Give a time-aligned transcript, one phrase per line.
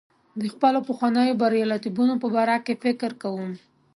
[0.41, 3.51] د خپلو پخوانیو بریالیتوبونو په باره کې فکر کوم.